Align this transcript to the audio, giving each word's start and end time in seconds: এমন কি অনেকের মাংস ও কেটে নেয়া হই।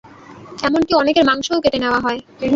এমন 0.63 0.81
কি 0.87 0.93
অনেকের 0.95 1.25
মাংস 1.25 1.47
ও 1.51 1.63
কেটে 1.63 1.79
নেয়া 1.79 1.99
হই। 2.05 2.17